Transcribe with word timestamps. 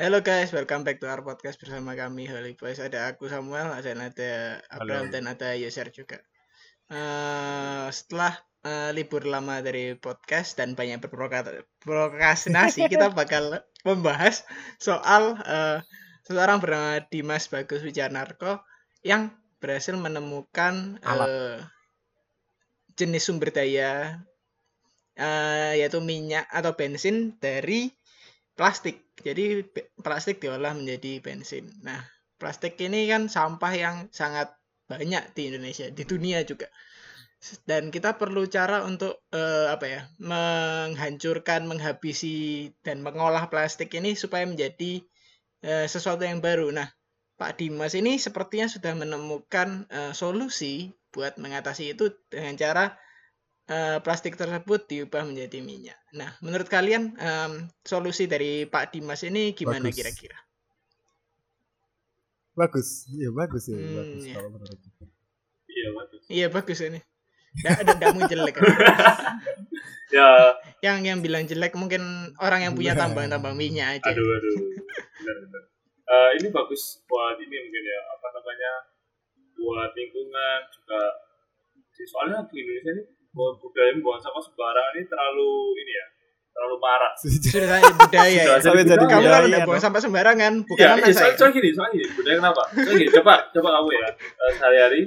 Halo 0.00 0.24
guys, 0.24 0.48
welcome 0.56 0.80
back 0.80 0.96
to 0.96 1.12
our 1.12 1.20
podcast 1.20 1.60
bersama 1.60 1.92
kami 1.92 2.24
Holy 2.24 2.56
Boys. 2.56 2.80
Ada 2.80 3.12
aku 3.12 3.28
Samuel, 3.28 3.68
dan 3.84 4.00
ada 4.00 4.56
Abraham 4.72 5.12
Halo. 5.12 5.12
dan 5.12 5.24
ada 5.28 5.52
Yoser 5.52 5.92
juga. 5.92 6.24
Eh, 6.88 7.84
setelah 7.92 8.32
eh, 8.64 8.96
libur 8.96 9.28
lama 9.28 9.60
dari 9.60 9.92
podcast 10.00 10.56
dan 10.56 10.72
banyak 10.72 11.04
berprokrastinasi, 11.04 12.88
kita 12.88 13.12
bakal 13.20 13.60
membahas 13.84 14.40
soal 14.80 15.36
eh, 15.44 15.84
seseorang 16.24 16.64
bernama 16.64 17.04
Dimas 17.04 17.52
Bagus 17.52 17.84
Wijanarko 17.84 18.64
yang 19.04 19.28
berhasil 19.60 19.92
menemukan 20.00 20.96
Alat. 21.04 21.28
eh, 21.28 21.58
jenis 22.96 23.28
sumber 23.28 23.52
daya 23.52 24.16
eh, 25.12 25.76
yaitu 25.76 26.00
minyak 26.00 26.48
atau 26.48 26.72
bensin 26.72 27.36
dari 27.36 27.92
plastik. 28.60 29.08
Jadi 29.16 29.64
plastik 30.04 30.36
diolah 30.44 30.76
menjadi 30.76 31.24
bensin. 31.24 31.72
Nah, 31.80 32.04
plastik 32.36 32.76
ini 32.76 33.08
kan 33.08 33.32
sampah 33.32 33.72
yang 33.72 33.96
sangat 34.12 34.52
banyak 34.84 35.32
di 35.32 35.48
Indonesia, 35.48 35.88
di 35.88 36.04
dunia 36.04 36.44
juga. 36.44 36.68
Dan 37.64 37.88
kita 37.88 38.20
perlu 38.20 38.44
cara 38.52 38.84
untuk 38.84 39.24
eh, 39.32 39.72
apa 39.72 39.86
ya, 39.88 40.02
menghancurkan, 40.20 41.64
menghabisi 41.64 42.68
dan 42.84 43.00
mengolah 43.00 43.48
plastik 43.48 43.96
ini 43.96 44.12
supaya 44.12 44.44
menjadi 44.44 45.00
eh, 45.64 45.88
sesuatu 45.88 46.28
yang 46.28 46.44
baru. 46.44 46.68
Nah, 46.68 46.92
Pak 47.40 47.64
Dimas 47.64 47.96
ini 47.96 48.20
sepertinya 48.20 48.68
sudah 48.68 48.92
menemukan 48.92 49.88
eh, 49.88 50.12
solusi 50.12 50.92
buat 51.16 51.40
mengatasi 51.40 51.96
itu 51.96 52.12
dengan 52.28 52.60
cara 52.60 52.92
eh, 53.70 53.98
plastik 54.02 54.34
tersebut 54.34 54.84
diubah 54.84 55.22
menjadi 55.22 55.62
minyak. 55.62 55.98
Nah, 56.12 56.34
menurut 56.42 56.66
kalian 56.66 57.14
em, 57.16 57.52
solusi 57.80 58.26
dari 58.26 58.66
Pak 58.66 58.90
Dimas 58.92 59.22
ini 59.22 59.54
gimana 59.54 59.86
Bagus. 59.86 59.96
kira-kira? 59.96 60.38
Bagus, 62.50 63.06
iya 63.08 63.30
bagus 63.30 63.64
ya, 63.70 63.78
Hmm, 63.78 63.94
bagus 63.96 64.22
iya. 64.26 64.34
kalau 64.36 64.50
menurutku. 64.52 65.04
Iya 65.70 65.88
bagus. 65.94 66.20
Iya 66.28 66.46
bagus 66.50 66.78
ini. 66.82 67.00
Ada 67.62 68.10
mau 68.12 68.26
jelek. 68.26 68.56
Ya, 70.10 70.58
yang 70.82 71.06
yang 71.06 71.22
bilang 71.22 71.46
jelek 71.46 71.78
mungkin 71.78 72.02
orang 72.42 72.66
yang 72.66 72.74
punya 72.74 72.98
Iya. 72.98 73.06
tambang-tambang 73.06 73.54
minyak 73.54 74.02
aja. 74.02 74.10
aduh 74.10 74.26
aduh. 74.26 74.54
Benar 75.22 75.36
benar. 75.46 75.62
Eh, 76.02 76.30
ini 76.42 76.50
bagus 76.50 76.98
buat 77.06 77.38
ini 77.38 77.46
mungkin 77.54 77.84
ya 77.86 77.98
apa 78.10 78.26
namanya 78.34 78.72
buat 79.54 79.90
lingkungan 79.94 80.60
juga. 80.74 81.02
Soalnya 81.94 82.42
di 82.50 82.58
Indonesia 82.58 82.90
ini 82.90 83.02
budaya 83.32 83.90
buang 83.98 84.18
sampah 84.18 84.42
sembarangan 84.42 84.92
ini 84.94 85.06
terlalu 85.06 85.50
ini 85.76 85.92
ya 85.92 86.06
terlalu 86.50 86.76
marak. 86.78 87.12
Sudah 87.22 87.66
saya 87.70 87.90
budaya 87.94 88.26
ya. 88.28 88.44
Sudah 88.58 88.60
Sampai 88.60 88.82
jadi 88.84 88.98
Kamu 89.00 89.12
budaya 89.16 89.30
kalau 89.30 89.46
udah 89.46 89.54
dong. 89.56 89.68
buang 89.70 89.80
sampah 89.80 90.02
sembarangan, 90.02 90.52
bukan 90.66 90.82
Iya, 90.82 90.88
anak 90.90 90.98
iya, 91.00 91.06
saya. 91.06 91.14
soalnya, 91.14 91.36
soalnya 91.38 91.54
gini, 91.56 91.68
soalnya 91.70 91.92
gini, 91.94 92.06
budaya 92.12 92.36
kenapa? 92.36 92.62
Soalnya 92.74 92.98
gini, 92.98 93.10
coba, 93.12 93.34
coba 93.48 93.68
kamu 93.70 93.88
ya, 93.92 94.06
eh, 94.10 94.52
sehari-hari 94.52 95.00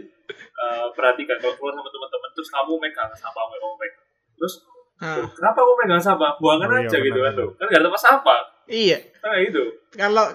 eh, 0.56 0.86
perhatikan 0.96 1.38
kalau 1.38 1.54
keluar 1.54 1.74
sama 1.76 1.90
teman-teman, 1.92 2.30
terus 2.32 2.50
kamu 2.50 2.74
megang 2.80 3.10
sampah, 3.12 3.44
kamu 3.46 3.76
megang, 3.76 4.06
terus 4.34 4.54
Nah, 4.94 5.20
kenapa 5.28 5.58
kamu 5.60 5.74
megang 5.84 6.00
sampah? 6.02 6.32
Buangan 6.40 6.68
Oh, 6.70 6.80
iya, 6.80 6.88
aja 6.88 6.98
gitu 6.98 7.20
kan 7.20 7.34
tuh, 7.36 7.50
kan 7.60 7.66
gak 7.68 7.76
ada 7.76 7.86
tempat 7.86 8.02
sampah, 8.02 8.40
iya. 8.68 9.00
kayak 9.24 9.42
gitu. 9.52 9.64
Kalau 9.94 10.26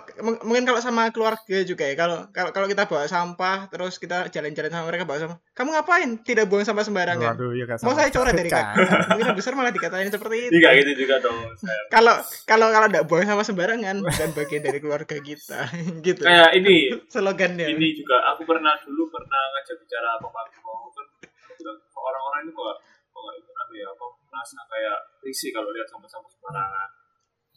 mungkin 0.47 0.65
kalau 0.65 0.79
sama 0.79 1.11
keluarga 1.11 1.59
juga 1.67 1.85
ya. 1.85 1.95
Kalau 1.99 2.31
kalau 2.31 2.51
kalau 2.55 2.67
kita 2.71 2.87
bawa 2.87 3.05
sampah 3.11 3.69
terus 3.69 3.99
kita 3.99 4.31
jalan-jalan 4.31 4.71
sama 4.71 4.87
mereka 4.89 5.05
bawa 5.05 5.19
sampah. 5.19 5.39
Kamu 5.53 5.69
ngapain? 5.75 6.11
Tidak 6.23 6.47
buang 6.47 6.65
sampah 6.65 6.87
sembarangan. 6.87 7.35
Waduh, 7.35 7.53
ya 7.59 7.67
kan 7.67 7.77
Mau 7.83 7.93
saya 7.93 8.09
coret 8.15 8.35
dari 8.39 8.51
Kan. 8.53 8.65
kakak. 8.75 8.99
Mungkin 9.19 9.35
besar 9.35 9.53
malah 9.59 9.73
dikatain 9.75 10.09
seperti 10.09 10.37
itu. 10.49 10.63
Kayak 10.63 10.77
gitu 10.87 10.93
juga 11.05 11.15
dong. 11.21 11.37
Kalau 11.91 12.15
kalau 12.47 12.67
kalau 12.71 12.87
tidak 12.89 13.05
buang 13.11 13.27
sampah 13.27 13.47
sembarangan 13.47 13.97
bukan 14.01 14.31
bagian 14.33 14.63
dari 14.63 14.79
keluarga 14.79 15.17
kita. 15.21 15.61
gitu. 16.07 16.23
Kayak 16.23 16.51
ini, 16.57 16.95
Slogannya. 17.11 17.67
ini 17.75 17.93
juga 17.93 18.25
aku 18.33 18.47
pernah 18.47 18.79
dulu 18.87 19.11
pernah 19.13 19.43
ngajak 19.59 19.77
bicara 19.85 20.17
apa 20.17 20.27
pak 20.33 20.59
kan 21.69 21.77
orang-orang 21.93 22.41
ini 22.49 22.53
kok 22.55 22.77
kok 23.13 23.25
anu 23.35 23.75
ya 23.77 23.89
kok 23.93 24.13
merasa 24.33 24.59
kayak 24.71 24.99
risih 25.21 25.51
kalau 25.53 25.69
lihat 25.75 25.89
sampah-sampah 25.91 26.31
sembarangan 26.33 26.89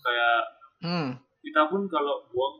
kayak 0.01 0.41
Hmm. 0.81 1.09
kita 1.39 1.61
pun 1.67 1.85
kalau 1.85 2.25
buang 2.29 2.55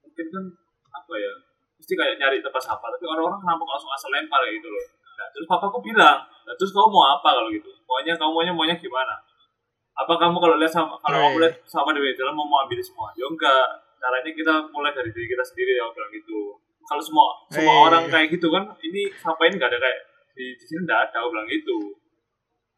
mungkin 0.00 0.26
kan 0.28 0.44
apa 0.90 1.12
ya 1.14 1.32
mesti 1.76 1.92
kayak 1.92 2.16
nyari 2.16 2.40
tempat 2.40 2.58
sampah 2.58 2.88
tapi 2.88 3.04
orang-orang 3.04 3.38
kenapa 3.38 3.60
nggak 3.60 3.74
langsung 3.74 3.92
asal 3.92 4.08
lempar 4.08 4.40
kayak 4.40 4.56
gitu 4.56 4.68
loh 4.68 4.84
nah, 5.14 5.28
terus 5.30 5.46
papaku 5.46 5.78
bilang 5.82 6.18
nah, 6.24 6.54
terus 6.56 6.72
kamu 6.72 6.88
mau 6.88 7.04
apa 7.08 7.28
kalau 7.30 7.48
gitu 7.48 7.70
maunya 7.84 8.12
kamu 8.12 8.30
maunya 8.32 8.52
maunya 8.52 8.76
gimana 8.76 9.14
apa 9.94 10.12
kamu 10.14 10.36
kalau 10.38 10.56
lihat 10.56 10.70
sama 10.70 10.94
kalau 10.98 11.16
Oh, 11.18 11.22
kamu 11.28 11.36
iya. 11.36 11.42
lihat 11.44 11.54
sampah 11.64 11.92
di 11.92 12.14
jalan 12.14 12.32
mau 12.32 12.46
mau 12.46 12.58
ambil 12.62 12.78
semua 12.78 13.08
ya 13.12 13.26
enggak 13.26 13.64
caranya 13.98 14.30
kita 14.30 14.52
mulai 14.70 14.94
dari 14.94 15.10
diri 15.10 15.26
kita 15.26 15.42
sendiri 15.42 15.74
ya 15.74 15.84
bilang 15.90 16.10
gitu 16.10 16.38
kalau 16.86 17.02
semua 17.02 17.26
semua 17.50 17.74
Eh. 17.74 17.84
orang 17.90 18.04
kayak 18.06 18.26
gitu 18.30 18.46
kan 18.48 18.64
ini 18.80 19.10
sampah 19.12 19.44
ini 19.44 19.54
nggak 19.58 19.70
ada 19.70 19.78
kayak 19.78 19.98
di, 20.32 20.44
di 20.54 20.64
sini 20.64 20.86
nggak 20.86 21.00
ada 21.04 21.16
aku 21.18 21.28
bilang 21.30 21.48
gitu 21.48 21.78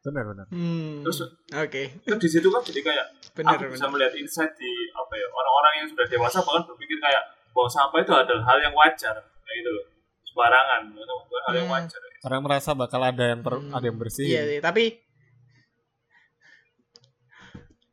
Benar, 0.00 0.25
benar. 0.25 0.47
Hmm. 0.49 1.05
terus 1.05 1.21
Oke, 1.53 1.93
terus 2.00 2.19
di 2.19 2.29
situ 2.33 2.49
kan 2.49 2.65
jadi 2.65 2.81
kayak 2.81 3.06
benar 3.37 3.61
aku 3.61 3.69
bisa 3.69 3.84
benar. 3.84 3.93
melihat 3.93 4.12
insight 4.17 4.56
di 4.56 4.80
apa 5.10 5.19
ya 5.19 5.26
orang-orang 5.26 5.72
yang 5.82 5.88
sudah 5.91 6.06
dewasa 6.06 6.38
bahkan 6.47 6.62
berpikir 6.71 7.03
kayak 7.03 7.22
buang 7.50 7.66
sampah 7.66 7.98
itu 7.98 8.15
adalah 8.15 8.47
hal 8.47 8.59
yang 8.62 8.75
wajar 8.78 9.15
kayak 9.19 9.56
gitu 9.59 9.71
loh 9.75 9.84
sembarangan 10.22 10.81
itu 10.94 11.15
hal 11.50 11.54
yang 11.59 11.66
Hmm. 11.66 11.76
wajar 11.82 12.00
Karena 12.21 12.38
merasa 12.38 12.71
bakal 12.78 13.00
ada 13.03 13.25
yang 13.32 13.41
per, 13.43 13.59
Hmm. 13.59 13.72
ada 13.75 13.84
yang 13.88 13.99
bersih. 13.99 14.28
Iya, 14.28 14.43
sih, 14.47 14.60
tapi 14.62 14.84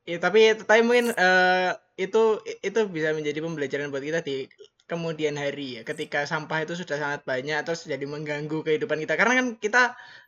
Iya, 0.08 0.18
tapi 0.24 0.40
tapi 0.56 0.82
mungkin 0.88 1.12
eh, 1.12 1.70
itu 2.00 2.40
itu 2.64 2.80
bisa 2.88 3.12
menjadi 3.12 3.44
pembelajaran 3.44 3.92
buat 3.92 4.00
kita 4.00 4.24
di 4.24 4.48
kemudian 4.88 5.36
hari 5.36 5.80
ya. 5.80 5.82
Ketika 5.84 6.24
sampah 6.24 6.64
itu 6.64 6.80
sudah 6.80 6.96
sangat 6.96 7.22
banyak 7.28 7.60
terus 7.68 7.84
jadi 7.84 8.06
mengganggu 8.08 8.64
kehidupan 8.64 9.04
kita. 9.04 9.20
Karena 9.20 9.34
kan 9.44 9.48
kita 9.60 9.82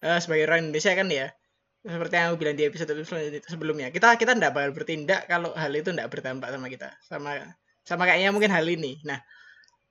eh, 0.03 0.19
sebagai 0.19 0.51
orang 0.51 0.67
Indonesia 0.67 0.91
kan 0.91 1.07
ya, 1.07 1.27
seperti 1.89 2.13
yang 2.15 2.27
aku 2.31 2.37
bilang 2.39 2.55
di 2.55 2.65
episode 2.69 2.93
sebelumnya, 3.49 3.89
kita 3.89 4.15
kita 4.15 4.37
tidak 4.37 4.51
bakal 4.53 4.71
bertindak 4.71 5.25
kalau 5.25 5.51
hal 5.57 5.71
itu 5.73 5.89
tidak 5.89 6.07
berdampak 6.13 6.49
sama 6.53 6.67
kita. 6.69 6.89
Sama 7.03 7.31
sama 7.83 8.03
kayaknya 8.05 8.29
mungkin 8.29 8.53
hal 8.53 8.65
ini. 8.69 9.01
Nah, 9.03 9.17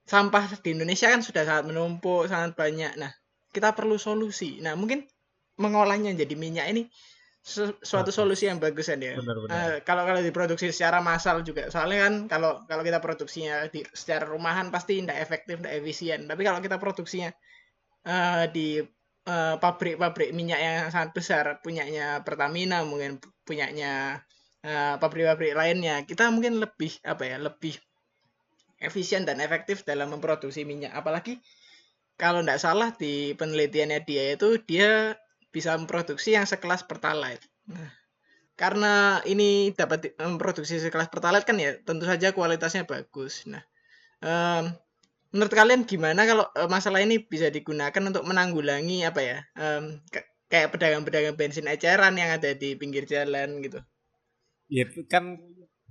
sampah 0.07 0.49
di 0.63 0.79
Indonesia 0.79 1.11
kan 1.11 1.21
sudah 1.21 1.43
sangat 1.43 1.65
menumpuk, 1.69 2.31
sangat 2.31 2.55
banyak. 2.55 2.95
Nah, 2.97 3.11
kita 3.51 3.75
perlu 3.75 3.99
solusi. 3.99 4.63
Nah, 4.63 4.79
mungkin 4.79 5.05
mengolahnya 5.59 6.15
jadi 6.15 6.35
minyak 6.39 6.67
ini 6.71 6.87
su- 7.43 7.79
suatu 7.83 8.15
solusi 8.15 8.47
yang 8.47 8.63
bagus 8.63 8.87
kan 8.87 9.03
ya. 9.03 9.19
Benar, 9.19 9.37
benar. 9.43 9.53
Eh, 9.57 9.77
kalau 9.83 10.07
kalau 10.07 10.21
diproduksi 10.23 10.71
secara 10.71 11.03
massal 11.03 11.43
juga, 11.43 11.67
soalnya 11.73 12.07
kan 12.07 12.15
kalau 12.31 12.63
kalau 12.71 12.83
kita 12.87 13.03
produksinya 13.03 13.67
di 13.73 13.83
secara 13.91 14.29
rumahan 14.29 14.71
pasti 14.71 15.03
tidak 15.03 15.19
efektif, 15.19 15.59
tidak 15.59 15.75
efisien. 15.83 16.31
Tapi 16.31 16.43
kalau 16.47 16.61
kita 16.63 16.77
produksinya 16.79 17.33
eh, 18.07 18.45
di 18.55 18.69
eh, 19.29 19.55
pabrik-pabrik 19.61 20.33
minyak 20.33 20.61
yang 20.61 20.77
sangat 20.89 21.13
besar, 21.13 21.45
punyanya 21.61 22.25
Pertamina, 22.25 22.83
mungkin 22.89 23.21
punyanya 23.45 24.25
eh, 24.65 24.95
pabrik-pabrik 24.97 25.53
lainnya, 25.53 26.09
kita 26.09 26.33
mungkin 26.33 26.59
lebih 26.59 26.97
apa 27.05 27.23
ya, 27.29 27.37
lebih 27.37 27.77
efisien 28.81 29.27
dan 29.29 29.43
efektif 29.45 29.85
dalam 29.85 30.15
memproduksi 30.15 30.65
minyak. 30.65 30.95
Apalagi 30.95 31.43
kalau 32.19 32.43
tidak 32.43 32.59
salah 32.59 32.91
di 32.95 33.35
penelitiannya 33.39 34.03
dia 34.03 34.35
itu 34.35 34.59
dia 34.67 35.15
bisa 35.55 35.75
memproduksi 35.79 36.35
yang 36.35 36.47
sekelas 36.47 36.87
pertalite. 36.87 37.47
Nah, 37.71 37.91
karena 38.59 39.23
ini 39.23 39.71
dapat 39.71 40.19
memproduksi 40.19 40.83
sekelas 40.83 41.11
pertalite 41.15 41.47
kan 41.47 41.57
ya 41.63 41.79
tentu 41.83 42.11
saja 42.11 42.35
kualitasnya 42.35 42.87
bagus. 42.91 43.47
Nah, 43.47 43.63
em, 44.19 44.75
menurut 45.35 45.53
kalian 45.53 45.83
gimana 45.85 46.25
kalau 46.25 46.45
eh, 46.57 46.69
masalah 46.71 47.01
ini 47.05 47.21
bisa 47.21 47.49
digunakan 47.53 48.03
untuk 48.11 48.25
menanggulangi 48.25 49.05
apa 49.05 49.21
ya? 49.21 49.39
ke- 50.09 50.29
kayak 50.49 50.73
pedagang-pedagang 50.73 51.37
bensin 51.37 51.69
eceran 51.69 52.17
yang 52.17 52.33
ada 52.33 52.57
di 52.57 52.73
pinggir 52.81 53.05
jalan 53.05 53.61
gitu. 53.61 53.79
Ya, 54.69 54.85
itu 54.89 55.05
kan 55.09 55.37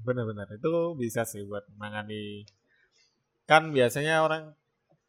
benar-benar 0.02 0.50
itu 0.54 0.74
bisa 0.98 1.26
sih 1.26 1.42
buat 1.46 1.66
menangani 1.78 2.46
kan 3.50 3.74
biasanya 3.74 4.22
orang 4.22 4.54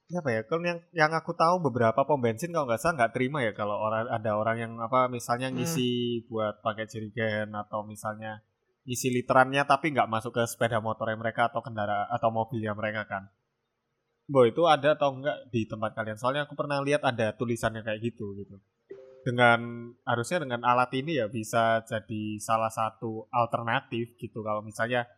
apa 0.08 0.28
ya 0.32 0.40
kan 0.48 0.64
yang 0.64 0.78
yang 0.96 1.12
aku 1.12 1.36
tahu 1.36 1.60
beberapa 1.60 2.00
pom 2.08 2.16
bensin 2.16 2.48
kalau 2.48 2.64
nggak 2.64 2.80
salah 2.80 2.96
nggak 2.96 3.12
terima 3.12 3.44
ya 3.44 3.52
kalau 3.52 3.76
orang 3.76 4.08
ada 4.08 4.30
orang 4.40 4.56
yang 4.56 4.72
apa 4.80 5.12
misalnya 5.12 5.52
Hmm. 5.52 5.60
ngisi 5.60 6.24
buat 6.32 6.64
pakai 6.64 6.88
jerigen 6.88 7.52
atau 7.52 7.84
misalnya 7.84 8.40
ngisi 8.88 9.12
literannya 9.12 9.68
tapi 9.68 9.92
nggak 9.92 10.08
masuk 10.08 10.32
ke 10.32 10.42
sepeda 10.48 10.80
motornya 10.80 11.20
mereka 11.20 11.52
atau 11.52 11.60
kendaraan 11.60 12.08
atau 12.08 12.32
mobilnya 12.32 12.72
mereka 12.72 13.04
kan 13.04 13.28
Bo 14.28 14.44
itu 14.44 14.68
ada 14.68 14.92
atau 14.92 15.16
enggak 15.16 15.48
di 15.48 15.64
tempat 15.64 15.96
kalian? 15.96 16.20
Soalnya 16.20 16.44
aku 16.44 16.52
pernah 16.52 16.84
lihat 16.84 17.00
ada 17.00 17.32
tulisannya 17.32 17.80
kayak 17.80 18.12
gitu 18.12 18.36
gitu. 18.36 18.60
Dengan 19.24 19.90
harusnya 20.04 20.44
dengan 20.44 20.60
alat 20.68 20.92
ini 20.92 21.16
ya 21.16 21.32
bisa 21.32 21.80
jadi 21.88 22.36
salah 22.36 22.68
satu 22.68 23.24
alternatif 23.32 24.20
gitu. 24.20 24.44
Kalau 24.44 24.60
misalnya 24.60 25.08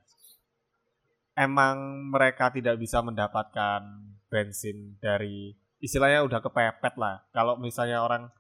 emang 1.35 2.07
mereka 2.15 2.55
tidak 2.55 2.79
bisa 2.79 3.03
mendapatkan 3.03 3.83
bensin 4.31 4.95
dari 5.03 5.59
istilahnya 5.83 6.23
udah 6.23 6.39
kepepet 6.39 6.95
lah. 6.95 7.27
Kalau 7.35 7.59
misalnya 7.59 8.07
orang 8.07 8.31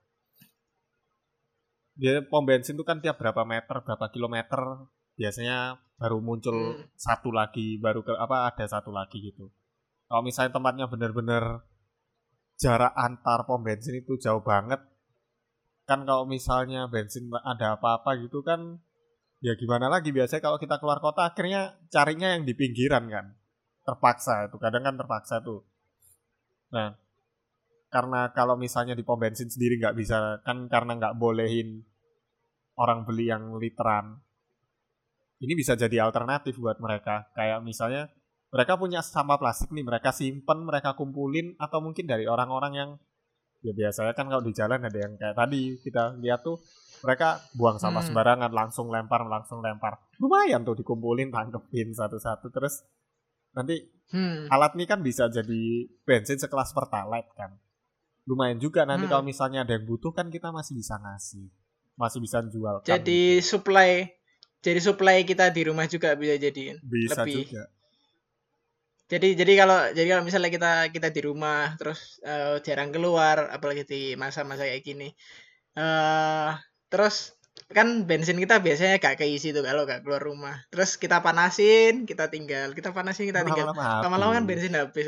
dia 1.99 2.22
pom 2.25 2.46
bensin 2.46 2.78
itu 2.78 2.87
kan 2.87 3.02
tiap 3.02 3.19
berapa 3.19 3.43
meter 3.44 3.82
berapa 3.82 4.06
kilometer 4.08 4.88
biasanya 5.19 5.82
baru 6.00 6.22
muncul 6.25 6.56
Hmm. 6.81 6.88
satu 6.96 7.28
lagi 7.28 7.76
baru 7.76 8.00
ke 8.00 8.17
apa 8.17 8.49
ada 8.49 8.64
satu 8.64 8.88
lagi 8.88 9.20
gitu 9.20 9.52
kalau 10.11 10.27
misalnya 10.27 10.51
tempatnya 10.51 10.91
bener-bener 10.91 11.62
jarak 12.59 12.91
antar 12.99 13.47
pom 13.47 13.62
bensin 13.62 14.03
itu 14.03 14.19
jauh 14.19 14.43
banget 14.43 14.83
kan 15.87 16.03
kalau 16.03 16.27
misalnya 16.27 16.91
bensin 16.91 17.31
ada 17.47 17.79
apa-apa 17.79 18.19
gitu 18.19 18.43
kan 18.43 18.83
ya 19.39 19.55
gimana 19.55 19.87
lagi? 19.87 20.11
Biasanya 20.11 20.43
kalau 20.43 20.59
kita 20.59 20.83
keluar 20.83 20.99
kota 20.99 21.31
akhirnya 21.31 21.79
carinya 21.95 22.35
yang 22.35 22.43
di 22.43 22.59
pinggiran 22.59 23.07
kan 23.07 23.27
terpaksa 23.87 24.51
itu 24.51 24.59
kadang 24.59 24.83
kan 24.83 24.99
terpaksa 24.99 25.39
tuh. 25.47 25.62
Nah 26.75 26.99
karena 27.91 28.31
kalau 28.35 28.55
misalnya 28.59 28.99
di 28.99 29.06
pom 29.06 29.19
bensin 29.19 29.47
sendiri 29.47 29.79
nggak 29.79 29.95
bisa 29.95 30.43
kan 30.43 30.67
karena 30.67 30.99
nggak 30.99 31.19
bolehin 31.19 31.87
orang 32.79 33.06
beli 33.06 33.31
yang 33.31 33.59
literan 33.59 34.23
ini 35.41 35.56
bisa 35.56 35.79
jadi 35.79 36.05
alternatif 36.05 36.59
buat 36.61 36.83
mereka. 36.83 37.33
Kayak 37.33 37.65
misalnya 37.65 38.13
mereka 38.50 38.75
punya 38.75 39.00
sampah 39.00 39.38
plastik 39.38 39.70
nih 39.70 39.82
mereka 39.82 40.11
simpen 40.11 40.67
mereka 40.67 40.94
kumpulin 40.94 41.55
atau 41.56 41.79
mungkin 41.79 42.05
dari 42.05 42.26
orang-orang 42.26 42.73
yang 42.75 42.91
ya 43.61 43.70
biasanya 43.70 44.17
kan 44.17 44.26
kalau 44.26 44.41
di 44.41 44.50
jalan 44.50 44.81
ada 44.81 44.99
yang 44.99 45.14
kayak 45.14 45.37
tadi 45.37 45.76
kita 45.79 46.17
lihat 46.19 46.41
tuh 46.41 46.58
mereka 47.00 47.38
buang 47.55 47.76
sampah 47.76 48.00
Hmm. 48.00 48.08
sembarangan 48.11 48.50
langsung 48.50 48.88
lempar 48.88 49.23
langsung 49.25 49.61
lempar 49.61 50.00
lumayan 50.17 50.64
tuh 50.64 50.75
dikumpulin 50.75 51.29
tangkepin 51.29 51.93
satu-satu 51.93 52.49
terus 52.49 52.82
nanti 53.52 53.85
Hmm. 54.11 54.49
alat 54.49 54.75
ini 54.75 54.85
kan 54.85 54.99
bisa 55.00 55.29
jadi 55.29 55.62
bensin 56.03 56.35
sekelas 56.37 56.73
pertalite 56.73 57.31
kan 57.37 57.55
lumayan 58.25 58.58
juga 58.58 58.82
nanti 58.82 59.06
Hmm. 59.06 59.12
kalau 59.12 59.25
misalnya 59.25 59.62
ada 59.62 59.76
yang 59.76 59.85
butuh 59.85 60.11
kan 60.11 60.26
kita 60.26 60.50
masih 60.50 60.75
bisa 60.75 60.96
ngasih 60.96 61.46
masih 61.94 62.19
bisa 62.19 62.41
jual 62.43 62.81
Jadi 62.81 63.38
supply 63.41 64.08
jadi 64.58 64.81
supply 64.81 65.23
kita 65.23 65.53
di 65.53 65.62
rumah 65.62 65.85
juga 65.85 66.17
bisa 66.17 66.35
jadi 66.35 66.81
bisa 66.81 67.23
lebih. 67.23 67.44
juga 67.44 67.62
Jadi 69.11 69.27
jadi 69.41 69.53
kalau 69.61 69.79
jadi 69.97 70.09
kalau 70.15 70.23
misalnya 70.29 70.51
kita 70.55 70.71
kita 70.95 71.09
di 71.11 71.21
rumah 71.29 71.75
terus 71.81 72.23
eh, 72.23 72.62
jarang 72.67 72.91
keluar 72.95 73.51
apalagi 73.51 73.83
di 73.93 74.01
masa-masa 74.15 74.62
kayak 74.69 74.83
gini. 74.87 75.09
eh 75.79 76.51
terus 76.91 77.35
kan 77.77 77.87
bensin 78.09 78.39
kita 78.43 78.59
biasanya 78.67 78.99
gak 79.03 79.19
keisi 79.23 79.55
tuh 79.57 79.62
kalau 79.67 79.83
gak 79.91 80.03
keluar 80.07 80.23
rumah. 80.23 80.55
Terus 80.73 80.91
kita 81.03 81.23
panasin, 81.27 82.07
kita 82.11 82.27
tinggal, 82.35 82.69
kita 82.79 82.91
panasin, 82.95 83.27
kita 83.31 83.43
tinggal. 83.47 83.71
Lama-lama 84.05 84.33
kan 84.39 84.45
bensin 84.47 84.75
habis. 84.79 85.07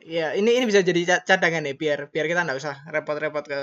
Ya, 0.00 0.32
ini 0.32 0.56
ini 0.56 0.64
bisa 0.64 0.80
jadi 0.80 1.00
ca- 1.04 1.24
cadangan 1.28 1.68
ya 1.68 1.76
biar 1.76 2.08
biar 2.08 2.24
kita 2.24 2.40
nggak 2.40 2.56
usah 2.56 2.76
repot-repot 2.88 3.44
ke 3.44 3.60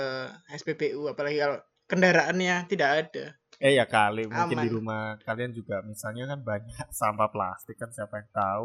SPBU 0.54 1.10
apalagi 1.10 1.42
kalau 1.42 1.58
kendaraannya 1.90 2.70
tidak 2.70 2.90
ada. 3.02 3.24
Eh 3.58 3.74
ya 3.74 3.84
kali 3.90 4.30
mungkin 4.30 4.58
di 4.58 4.68
Aman. 4.70 4.74
rumah 4.74 5.02
kalian 5.26 5.50
juga 5.50 5.82
misalnya 5.82 6.30
kan 6.30 6.40
banyak 6.46 6.86
sampah 7.00 7.28
plastik 7.34 7.74
kan 7.74 7.90
siapa 7.90 8.22
yang 8.22 8.30
tahu 8.30 8.64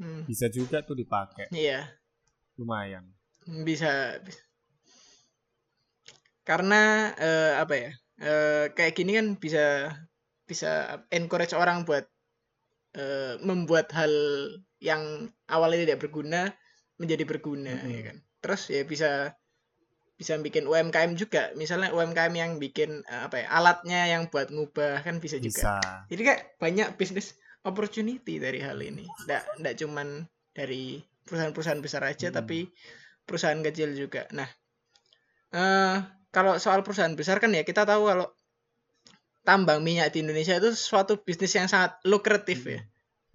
Hmm, 0.00 0.24
bisa 0.24 0.48
juga 0.48 0.80
tuh 0.80 0.96
dipakai 0.96 1.52
iya. 1.52 1.84
lumayan. 2.56 3.04
bisa, 3.68 4.16
bisa. 4.24 4.40
karena 6.48 7.12
eh, 7.20 7.52
apa 7.60 7.74
ya 7.76 7.90
eh, 8.24 8.64
kayak 8.72 8.96
gini 8.96 9.20
kan 9.20 9.36
bisa 9.36 9.92
bisa 10.48 11.04
encourage 11.12 11.52
orang 11.52 11.84
buat 11.84 12.08
eh, 12.96 13.36
membuat 13.44 13.92
hal 13.92 14.12
yang 14.80 15.28
awalnya 15.52 15.84
tidak 15.84 16.00
berguna 16.08 16.48
menjadi 16.96 17.28
berguna 17.28 17.76
Mm-mm. 17.84 17.92
ya 17.92 18.00
kan 18.08 18.16
terus 18.40 18.72
ya 18.72 18.82
bisa 18.88 19.36
bisa 20.16 20.36
bikin 20.36 20.68
UMKM 20.68 21.16
juga 21.16 21.48
misalnya 21.56 21.96
UMKM 21.96 22.32
yang 22.36 22.52
bikin 22.60 23.04
apa 23.08 23.40
ya 23.40 23.46
alatnya 23.56 24.04
yang 24.04 24.28
buat 24.28 24.52
ngubah 24.52 25.00
kan 25.00 25.16
bisa 25.16 25.40
juga 25.40 25.80
Bisa. 25.80 26.04
jadi 26.12 26.22
kayak 26.28 26.42
banyak 26.60 26.88
bisnis 27.00 27.39
opportunity 27.68 28.34
dari 28.40 28.60
hal 28.62 28.78
ini. 28.80 29.04
Nggak, 29.26 29.42
nggak 29.60 29.74
cuman 29.82 30.08
dari 30.56 31.00
perusahaan-perusahaan 31.26 31.82
besar 31.84 32.02
aja, 32.06 32.28
Hmm. 32.30 32.36
tapi 32.38 32.58
perusahaan 33.26 33.60
kecil 33.62 33.94
juga. 33.94 34.26
Nah, 34.34 34.48
eh 35.60 35.96
kalau 36.34 36.52
soal 36.64 36.80
perusahaan 36.86 37.14
besar 37.18 37.36
kan 37.42 37.50
ya 37.56 37.62
kita 37.66 37.82
tahu 37.90 38.02
kalau 38.10 38.26
tambang 39.48 39.80
minyak 39.82 40.12
di 40.14 40.18
Indonesia 40.24 40.54
itu 40.60 40.70
suatu 40.76 41.12
bisnis 41.26 41.52
yang 41.56 41.68
sangat 41.72 41.96
lukratif 42.12 42.60
ya. 42.68 42.80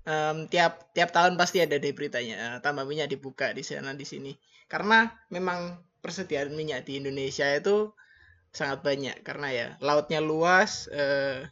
Em, 0.06 0.38
tiap 0.54 0.94
tiap 0.96 1.10
tahun 1.18 1.34
pasti 1.42 1.58
ada 1.66 1.76
deh 1.84 1.94
beritanya 1.98 2.36
eh, 2.46 2.58
tambang 2.66 2.88
minyak 2.92 3.10
dibuka 3.14 3.48
di 3.58 3.64
sana 3.66 3.92
di 3.98 4.06
sini. 4.06 4.32
Karena 4.72 5.10
memang 5.34 5.60
persediaan 6.04 6.54
minyak 6.54 6.86
di 6.88 7.02
Indonesia 7.02 7.48
itu 7.60 7.92
sangat 8.56 8.80
banyak 8.88 9.18
karena 9.28 9.48
ya 9.60 9.68
lautnya 9.84 10.20
luas 10.24 10.88
eh, 10.94 11.46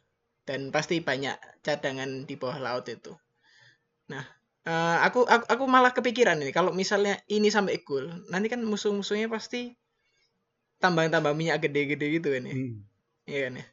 dan 0.43 0.71
pasti 0.75 0.99
banyak 0.99 1.35
cadangan 1.63 2.27
di 2.27 2.35
bawah 2.35 2.59
laut 2.59 2.85
itu. 2.87 3.15
Nah, 4.11 4.23
eh, 4.67 4.97
aku, 5.07 5.23
aku 5.23 5.45
aku 5.47 5.63
malah 5.67 5.95
kepikiran 5.95 6.39
ini 6.43 6.51
kalau 6.51 6.75
misalnya 6.75 7.19
ini 7.31 7.47
sampai 7.47 7.79
goal, 7.83 8.11
nanti 8.27 8.51
kan 8.51 8.59
musuh-musuhnya 8.63 9.31
pasti 9.31 9.75
tambang-tambang 10.83 11.35
minyak 11.35 11.63
gede-gede 11.63 12.19
gitu 12.19 12.27
kan 12.35 12.43
ya. 12.43 12.55
Hmm. 12.55 12.75
Iya 13.23 13.39
kan 13.47 13.53
ya. 13.55 13.65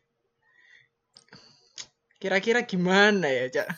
Kira-kira 2.20 2.60
gimana 2.62 3.26
ya, 3.26 3.50
Cak? 3.50 3.68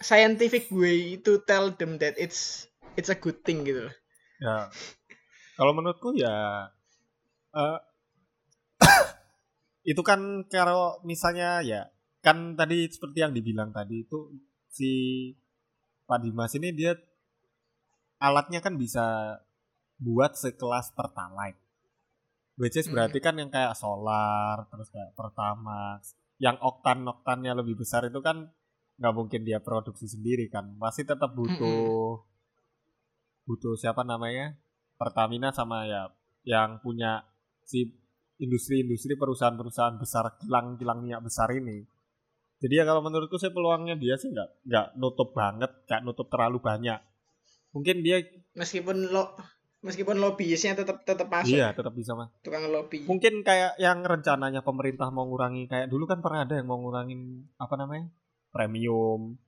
Scientific 0.00 0.70
way 0.72 1.18
to 1.20 1.42
tell 1.44 1.74
them 1.74 1.98
that 1.98 2.14
it's 2.16 2.70
it's 2.94 3.10
a 3.10 3.18
good 3.18 3.42
thing 3.42 3.66
gitu 3.66 3.90
loh. 3.90 3.96
Ya. 4.38 4.70
Kalau 5.58 5.74
menurutku 5.74 6.14
ya 6.14 6.70
eh 7.52 7.78
itu 9.90 10.02
kan 10.06 10.46
kalau 10.46 11.02
misalnya 11.02 11.60
ya 11.66 11.90
kan 12.28 12.52
tadi 12.52 12.84
seperti 12.92 13.24
yang 13.24 13.32
dibilang 13.32 13.72
tadi 13.72 14.04
itu 14.04 14.28
si 14.68 14.90
Pak 16.04 16.20
Dimas 16.20 16.52
ini 16.60 16.76
dia 16.76 16.92
alatnya 18.20 18.60
kan 18.60 18.76
bisa 18.76 19.38
buat 19.96 20.36
sekelas 20.36 20.92
pertalite. 20.92 21.56
Which 22.60 22.76
is 22.76 22.90
Hmm. 22.90 23.00
berarti 23.00 23.18
kan 23.24 23.40
yang 23.40 23.48
kayak 23.48 23.72
solar 23.78 24.68
terus 24.68 24.92
kayak 24.92 25.16
pertamax 25.16 26.12
yang 26.36 26.60
oktan-oktannya 26.60 27.56
lebih 27.64 27.80
besar 27.80 28.04
itu 28.06 28.20
kan 28.20 28.50
nggak 28.98 29.14
mungkin 29.14 29.46
dia 29.46 29.62
produksi 29.62 30.10
sendiri 30.10 30.50
kan 30.50 30.74
pasti 30.74 31.06
tetap 31.06 31.30
butuh 31.32 32.18
butuh 33.46 33.74
siapa 33.78 34.02
namanya 34.02 34.58
Pertamina 34.98 35.54
sama 35.54 35.86
ya 35.86 36.10
yang 36.42 36.82
punya 36.82 37.22
si 37.62 37.86
industri-industri 38.42 39.14
perusahaan-perusahaan 39.14 39.98
besar 39.98 40.38
kilang-kilang 40.42 41.02
minyak 41.02 41.22
besar 41.22 41.50
ini. 41.54 41.86
Jadi 42.58 42.74
ya 42.74 42.84
kalau 42.84 43.02
menurutku 43.06 43.38
sih 43.38 43.54
peluangnya 43.54 43.94
dia 43.94 44.18
sih 44.18 44.34
nggak 44.34 44.66
nggak 44.66 44.86
nutup 44.98 45.30
banget, 45.30 45.70
nggak 45.86 46.00
nutup 46.02 46.26
terlalu 46.26 46.58
banyak. 46.58 46.98
Mungkin 47.70 48.02
dia 48.02 48.24
Meskipun 48.58 49.14
lo 49.14 49.38
meskipun 49.78 50.18
lobbyisnya 50.18 50.74
tetap 50.74 51.06
tetap 51.06 51.30
masuk 51.30 51.54
iya 51.54 51.70
tetap 51.70 51.94
bisa 51.94 52.18
mah. 52.18 52.34
tukang 52.42 52.66
lobby. 52.66 53.06
Mungkin 53.06 53.46
kayak 53.46 53.78
yang 53.78 54.02
rencananya 54.02 54.66
pemerintah 54.66 55.06
mau 55.14 55.30
ngurangi 55.30 55.70
kayak 55.70 55.86
dulu 55.86 56.10
kan 56.10 56.18
pernah 56.18 56.42
ada 56.42 56.58
yang 56.58 56.66
mau 56.66 56.82
ngurangin 56.82 57.46
apa 57.62 57.78
namanya 57.78 58.10
premium 58.50 59.38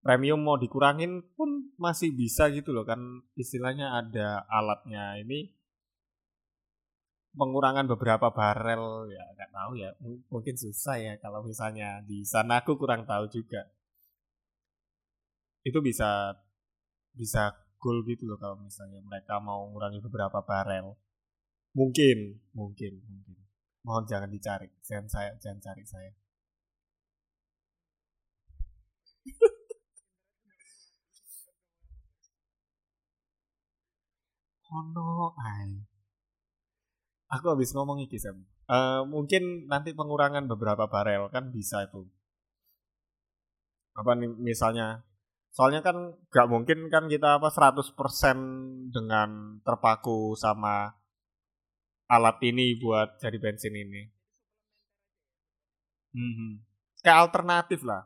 premium 0.00 0.40
mau 0.40 0.56
dikurangin 0.56 1.20
pun 1.36 1.74
masih 1.76 2.14
bisa 2.14 2.48
gitu 2.54 2.72
loh 2.72 2.86
kan 2.88 3.26
istilahnya 3.36 4.00
ada 4.00 4.46
alatnya 4.48 5.18
ini 5.20 5.50
pengurangan 7.38 7.86
beberapa 7.92 8.28
barel 8.34 8.84
ya 9.14 9.24
nggak 9.34 9.50
tahu 9.56 9.72
ya. 9.82 9.90
Mungkin 10.32 10.54
susah 10.58 10.96
ya 10.98 11.14
kalau 11.22 11.40
misalnya 11.46 12.02
di 12.06 12.18
sana 12.26 12.62
aku 12.62 12.72
kurang 12.80 13.02
tahu 13.06 13.24
juga. 13.30 13.62
Itu 15.68 15.78
bisa 15.84 16.34
bisa 17.14 17.52
goal 17.82 18.04
gitu 18.08 18.24
loh 18.28 18.38
kalau 18.40 18.56
misalnya 18.60 19.00
mereka 19.04 19.34
mau 19.42 19.68
ngurangi 19.70 20.00
beberapa 20.06 20.38
barel. 20.44 20.86
Mungkin 21.78 22.18
mungkin 22.58 22.92
mungkin. 23.08 23.36
Mohon 23.86 24.04
jangan 24.10 24.30
dicari 24.34 24.68
jangan 24.84 25.06
saya 25.08 25.30
jangan 25.42 25.60
cari 25.66 25.84
saya. 25.86 26.12
Oh 34.72 34.82
no, 34.94 35.34
ay. 35.34 35.82
Aku 37.30 37.46
habis 37.54 37.70
ngomong 37.70 38.02
iki 38.02 38.18
Sam. 38.18 38.42
Eh, 38.66 39.02
mungkin 39.06 39.70
nanti 39.70 39.94
pengurangan 39.94 40.50
beberapa 40.50 40.90
barel 40.90 41.30
kan 41.30 41.54
bisa 41.54 41.86
itu. 41.86 42.02
Apa 43.94 44.18
nih 44.18 44.30
misalnya? 44.34 45.06
Soalnya 45.54 45.80
kan 45.86 45.96
gak 46.30 46.46
mungkin 46.50 46.90
kan 46.90 47.06
kita 47.10 47.38
apa 47.38 47.50
100% 47.50 48.38
dengan 48.94 49.58
terpaku 49.66 50.34
sama 50.38 50.94
alat 52.10 52.38
ini 52.50 52.74
buat 52.82 53.18
jadi 53.22 53.38
bensin 53.38 53.74
ini. 53.78 54.02
Mhm. 56.14 56.50
Kayak 57.02 57.18
alternatif 57.30 57.80
lah. 57.86 58.02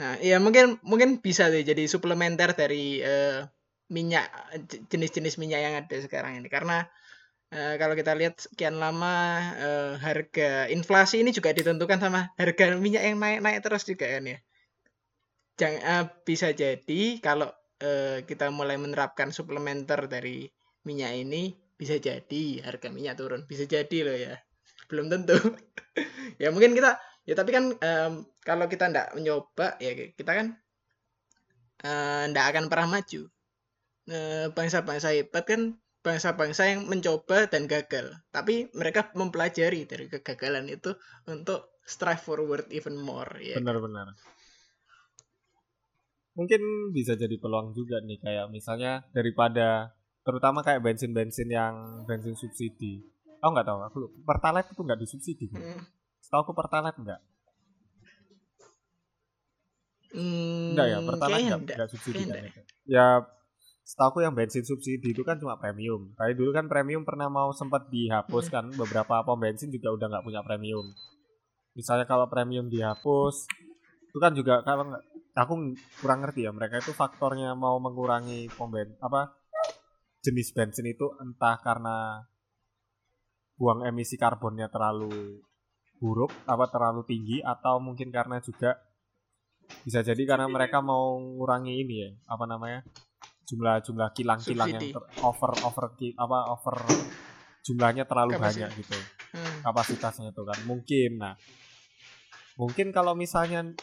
Nah, 0.00 0.16
iya 0.24 0.36
mungkin 0.40 0.80
mungkin 0.90 1.20
bisa 1.20 1.52
deh 1.52 1.64
jadi 1.64 1.84
suplementer 1.84 2.56
dari 2.56 3.00
eh, 3.04 3.44
minyak 3.92 4.26
jenis-jenis 4.88 5.36
minyak 5.36 5.60
yang 5.60 5.74
ada 5.76 5.96
sekarang 6.00 6.40
ini 6.40 6.48
karena 6.48 6.88
eh, 7.52 7.76
kalau 7.76 7.92
kita 7.92 8.16
lihat 8.16 8.40
sekian 8.40 8.80
lama 8.80 9.14
eh, 9.60 9.92
harga 10.00 10.72
inflasi 10.72 11.20
ini 11.20 11.30
juga 11.36 11.52
ditentukan 11.52 12.00
sama 12.00 12.32
harga 12.40 12.72
minyak 12.80 13.04
yang 13.04 13.20
naik-naik 13.20 13.60
terus 13.60 13.84
juga 13.84 14.08
kan 14.08 14.24
ya. 14.24 14.38
Jangan 15.60 15.80
eh, 15.84 16.04
bisa 16.24 16.48
jadi 16.56 17.00
kalau 17.20 17.52
eh, 17.78 18.24
kita 18.24 18.48
mulai 18.48 18.80
menerapkan 18.80 19.28
suplementer 19.30 20.08
dari 20.08 20.48
minyak 20.88 21.12
ini 21.12 21.52
bisa 21.76 22.00
jadi 22.00 22.42
harga 22.64 22.88
minyak 22.88 23.20
turun. 23.20 23.44
Bisa 23.44 23.68
jadi 23.68 23.98
loh 24.06 24.16
ya. 24.16 24.34
Belum 24.88 25.12
tentu. 25.12 25.36
ya 26.42 26.48
mungkin 26.48 26.72
kita 26.72 26.96
ya 27.28 27.38
tapi 27.38 27.54
kan 27.54 27.64
em, 27.78 28.12
kalau 28.42 28.66
kita 28.66 28.90
ndak 28.90 29.14
mencoba 29.14 29.78
ya 29.78 29.92
kita 29.94 30.32
kan 30.32 30.46
eh, 31.84 32.22
ndak 32.32 32.44
akan 32.56 32.64
pernah 32.72 32.88
maju. 32.98 33.22
Eh, 34.10 34.50
bangsa-bangsa 34.50 35.14
hebat 35.14 35.46
kan 35.46 35.78
bangsa-bangsa 36.02 36.66
yang 36.74 36.90
mencoba 36.90 37.46
dan 37.46 37.70
gagal. 37.70 38.10
Tapi 38.34 38.66
mereka 38.74 39.14
mempelajari 39.14 39.86
dari 39.86 40.10
kegagalan 40.10 40.66
itu 40.66 40.90
untuk 41.30 41.78
strive 41.86 42.18
forward 42.18 42.66
even 42.74 42.98
more. 42.98 43.30
Ya. 43.38 43.62
Benar-benar. 43.62 44.18
Mungkin 46.34 46.90
bisa 46.96 47.14
jadi 47.14 47.36
peluang 47.38 47.76
juga 47.76 48.00
nih 48.02 48.18
kayak 48.18 48.46
misalnya 48.50 49.04
daripada 49.14 49.92
terutama 50.26 50.64
kayak 50.66 50.82
bensin-bensin 50.82 51.46
yang 51.46 52.02
bensin 52.08 52.34
subsidi. 52.34 53.04
Oh 53.42 53.50
nggak 53.54 53.66
tahu, 53.68 53.78
aku. 53.86 53.98
Pertalite 54.26 54.70
itu 54.74 54.82
nggak 54.82 55.00
disubsidi. 55.02 55.46
Hmm, 55.50 55.82
Setahu 56.22 56.40
aku 56.50 56.52
Pertalite 56.58 56.98
nggak. 56.98 57.20
hmm, 60.14 60.70
Enggak 60.72 60.86
ya, 60.90 60.98
Pertalite 61.04 61.46
nggak 61.54 61.88
subsidi 61.90 62.22
kan. 62.26 62.42
Ya 62.88 63.06
setahu 63.82 64.08
aku 64.14 64.18
yang 64.22 64.34
bensin 64.34 64.62
subsidi 64.62 65.10
itu 65.10 65.22
kan 65.26 65.36
cuma 65.42 65.58
premium. 65.58 66.14
Kayak 66.14 66.38
dulu 66.38 66.50
kan 66.54 66.66
premium 66.70 67.02
pernah 67.02 67.26
mau 67.26 67.50
sempat 67.50 67.90
dihapus 67.90 68.46
kan 68.48 68.70
beberapa 68.74 69.26
pom 69.26 69.38
bensin 69.38 69.74
juga 69.74 69.90
udah 69.90 70.06
nggak 70.08 70.24
punya 70.24 70.40
premium. 70.46 70.86
Misalnya 71.74 72.06
kalau 72.06 72.30
premium 72.30 72.70
dihapus 72.70 73.50
itu 74.12 74.18
kan 74.20 74.36
juga 74.36 74.60
kalau 74.62 74.92
nggak 74.92 75.04
aku 75.32 75.52
kurang 76.04 76.20
ngerti 76.22 76.44
ya 76.44 76.52
mereka 76.52 76.78
itu 76.78 76.92
faktornya 76.92 77.56
mau 77.56 77.80
mengurangi 77.80 78.52
pom 78.52 78.68
bensin 78.68 78.94
apa 79.00 79.32
jenis 80.22 80.52
bensin 80.52 80.86
itu 80.86 81.08
entah 81.18 81.58
karena 81.64 82.22
buang 83.56 83.82
emisi 83.88 84.20
karbonnya 84.20 84.68
terlalu 84.68 85.40
buruk 85.96 86.30
apa 86.44 86.68
terlalu 86.68 87.02
tinggi 87.08 87.38
atau 87.40 87.78
mungkin 87.80 88.12
karena 88.12 88.38
juga 88.42 88.74
bisa 89.86 90.02
jadi 90.04 90.22
karena 90.26 90.46
mereka 90.50 90.82
mau 90.84 91.16
ngurangi 91.16 91.74
ini 91.80 91.94
ya 92.04 92.10
apa 92.28 92.44
namanya 92.44 92.84
jumlah 93.52 93.84
jumlah 93.84 94.08
kilang-kilang 94.10 94.68
yang 94.72 94.96
ter- 94.96 95.08
over 95.20 95.52
over 95.60 95.84
apa 95.92 96.38
over 96.48 96.76
jumlahnya 97.60 98.08
terlalu 98.08 98.32
Kapasitas. 98.34 98.48
banyak 98.56 98.70
gitu. 98.80 98.96
Hmm, 99.36 99.56
kapasitasnya 99.62 100.32
itu 100.32 100.42
kan. 100.42 100.58
Mungkin 100.64 101.10
nah. 101.20 101.34
Mungkin 102.52 102.90
kalau 102.90 103.12
misalnya 103.12 103.76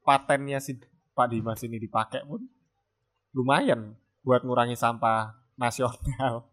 patennya 0.00 0.58
si 0.58 0.78
Pak 1.10 1.26
Dimas 1.28 1.60
ini 1.62 1.76
dipakai 1.76 2.22
pun 2.22 2.42
lumayan 3.32 3.94
buat 4.20 4.42
ngurangi 4.42 4.74
sampah 4.74 5.34
nasional. 5.56 6.46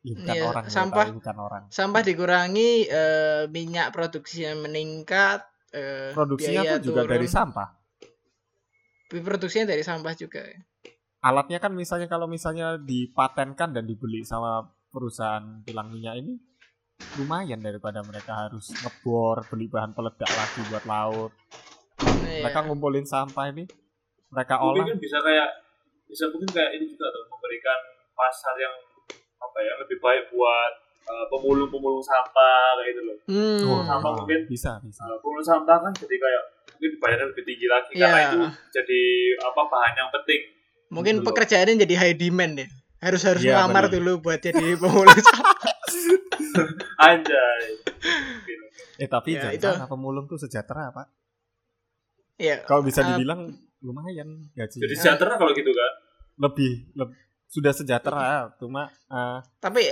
Ya, 0.00 0.16
bukan 0.16 0.32
Iya, 0.32 0.44
orang 0.48 0.64
ya, 0.64 0.72
sampah- 0.72 1.04
tapi 1.04 1.12
bukan 1.12 1.36
orang. 1.36 1.62
Sampah 1.68 2.00
dikurangi, 2.00 2.88
eh, 2.88 3.44
minyak 3.52 3.92
produksinya 3.92 4.56
meningkat, 4.56 5.44
eh, 5.76 6.16
produksinya 6.16 6.64
pun 6.64 6.80
juga 6.80 7.04
turun. 7.04 7.12
dari 7.12 7.28
sampah. 7.28 7.68
Produksinya 9.12 9.66
dari 9.68 9.84
sampah 9.84 10.14
juga. 10.16 10.40
Alatnya 11.20 11.58
kan 11.58 11.72
misalnya 11.72 12.06
kalau 12.06 12.24
misalnya 12.24 12.76
dipatenkan 12.76 13.70
dan 13.70 13.84
dibeli 13.84 14.24
sama 14.24 14.64
perusahaan 14.88 15.60
kilang 15.62 15.92
minyak 15.92 16.18
ini 16.18 16.40
lumayan 17.16 17.60
daripada 17.60 18.00
mereka 18.00 18.36
harus 18.36 18.68
ngebor 18.76 19.44
beli 19.48 19.68
bahan 19.68 19.92
peledak 19.92 20.28
lagi 20.28 20.60
buat 20.68 20.84
laut 20.84 21.32
Iya. 22.00 22.48
mereka 22.48 22.64
ngumpulin 22.64 23.04
sampah 23.04 23.52
ini 23.52 23.68
mereka 24.30 24.56
mungkin 24.56 24.80
olah 24.80 24.86
kan 24.88 24.98
bisa 24.98 25.18
kayak 25.20 25.48
bisa 26.08 26.24
mungkin 26.32 26.48
kayak 26.48 26.70
ini 26.78 26.88
juga 26.88 27.12
tuh 27.12 27.28
memberikan 27.28 27.78
pasar 28.14 28.54
yang 28.56 28.72
apa 29.36 29.58
ya 29.60 29.72
lebih 29.76 30.00
baik 30.00 30.32
buat 30.32 30.72
uh, 31.04 31.26
pemulung-pemulung 31.28 32.00
sampah 32.00 32.78
kayak 32.78 32.88
gitu 32.92 33.02
loh. 33.04 33.16
Hmm. 33.28 33.60
Oh, 33.66 33.82
sampah 33.84 34.10
oh, 34.10 34.16
mungkin. 34.24 34.40
bisa 34.48 34.80
bisa 34.80 35.02
Uh, 35.04 35.18
pemulung 35.20 35.44
sampah 35.44 35.76
kan 35.76 35.92
jadi 35.92 36.16
kayak 36.16 36.42
mungkin 36.72 36.90
dibayarnya 36.96 37.26
lebih 37.28 37.44
tinggi 37.44 37.66
lagi 37.68 37.92
Iya. 37.92 38.00
karena 38.00 38.18
itu 38.24 38.38
jadi 38.72 39.02
apa 39.44 39.60
bahan 39.68 39.94
yang 39.96 40.10
penting. 40.14 40.40
Mungkin 40.90 41.14
loh. 41.16 41.24
pekerjaannya 41.24 41.80
jadi 41.80 41.94
high 41.96 42.16
demand 42.16 42.54
ya. 42.56 42.66
Harus 43.00 43.22
harus 43.22 43.40
Iya, 43.40 43.56
melamar 43.56 43.86
benar. 43.86 43.94
dulu 43.96 44.12
buat 44.20 44.38
jadi 44.38 44.76
pemulung 44.76 45.16
sampah. 45.16 45.56
Anjay. 47.00 47.64
Eh 48.96 49.08
tapi 49.08 49.32
Ya, 49.32 49.48
jangan 49.48 49.54
itu. 49.54 49.68
salah 49.70 49.88
pemulung 49.88 50.26
tuh 50.26 50.36
sejahtera 50.36 50.90
pak 50.90 51.08
Iya. 52.36 52.64
kalau 52.64 52.80
bisa 52.80 53.00
Eh, 53.00 53.06
dibilang 53.10 53.48
lumayan 53.80 54.28
gajinya 54.50 54.82
Jadi 54.82 54.94
sejahtera 54.94 55.36
kalau 55.36 55.52
gitu 55.52 55.70
kan. 55.70 55.92
lebih 56.38 56.70
leb- 56.94 57.16
sudah 57.46 57.72
sejahtera 57.72 58.28
cuma 58.54 58.88
eh, 59.06 59.38
tapi 59.58 59.82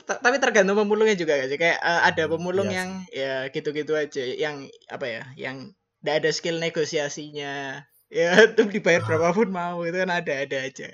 ta- 0.00 0.16
tapi 0.18 0.36
tergantung 0.36 0.76
pemulungnya 0.76 1.12
juga 1.14 1.34
gak 1.34 1.48
sih 1.48 1.58
kayak 1.58 1.78
eh, 1.78 2.00
ada 2.04 2.22
Hmm, 2.22 2.32
pemulung 2.34 2.68
iya 2.68 2.76
yang 2.78 2.90
ya 3.10 3.32
gitu-gitu 3.48 3.92
aja 3.94 4.22
yang 4.22 4.56
apa 4.86 5.06
ya 5.06 5.22
yang 5.34 5.56
tidak 5.98 6.14
ada 6.18 6.30
skill 6.30 6.56
negosiasinya 6.56 7.84
ya 8.10 8.30
itu 8.50 8.62
dibayar 8.66 9.06
berapapun 9.06 9.54
mau 9.54 9.86
itu 9.86 9.96
kan 9.96 10.10
ada-ada 10.10 10.66
aja. 10.66 10.90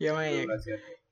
Ya 0.00 0.16
makanya 0.16 0.56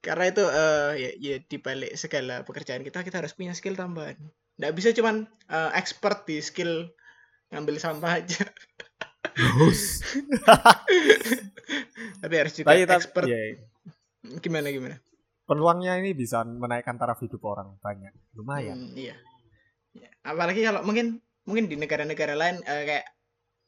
karena 0.01 0.25
itu 0.31 0.45
eh 0.47 0.93
ya, 0.97 1.11
ya 1.19 1.37
di 1.43 1.59
balik 1.59 1.93
segala 1.99 2.47
pekerjaan 2.47 2.87
kita 2.87 3.03
kita 3.03 3.19
harus 3.21 3.35
punya 3.35 3.53
skill 3.53 3.75
tambahan. 3.75 4.17
Nggak 4.57 4.75
bisa 4.75 4.89
cuman 4.97 5.29
eh, 5.51 5.71
expert 5.77 6.25
di 6.25 6.41
skill 6.41 6.89
ngambil 7.51 7.77
sampah 7.79 8.23
aja. 8.23 8.43
Tapi 12.23 12.35
harus 12.39 12.53
juga 12.57 12.73
tapi 12.73 12.89
expert. 12.89 13.29
ya, 13.29 13.37
gimana 14.41 14.73
gimana? 14.73 14.97
Peluangnya 15.47 16.01
ini 16.01 16.17
bisa 16.17 16.43
menaikkan 16.43 16.99
taraf 16.99 17.23
hidup 17.23 17.43
orang 17.45 17.79
banyak. 17.79 18.11
Lumayan. 18.35 18.75
Hmm, 18.75 18.99
iya. 18.99 19.15
Ya, 19.95 20.11
Apalagi 20.27 20.65
kalau 20.65 20.83
mungkin 20.83 21.23
mungkin 21.47 21.71
di 21.71 21.79
negara-negara 21.79 22.35
lain 22.35 22.59
eh, 22.67 22.85
kayak 22.87 23.07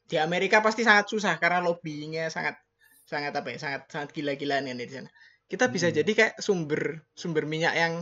di 0.08 0.16
Amerika 0.16 0.64
pasti 0.64 0.82
sangat 0.88 1.06
susah 1.12 1.36
karena 1.42 1.60
lobbyingnya 1.62 2.32
sangat 2.32 2.56
sangat 3.04 3.32
apa 3.36 3.48
ya 3.52 3.58
sangat 3.60 3.82
sangat 3.92 4.08
gila-gilaan 4.16 4.68
kan 4.68 4.76
di 4.80 4.88
sana. 4.88 5.10
Kita 5.48 5.68
bisa 5.72 5.88
Hmm. 5.88 5.96
jadi 6.00 6.12
kayak 6.18 6.34
sumber 6.40 6.82
sumber 7.16 7.44
minyak 7.48 7.74
yang 7.76 7.94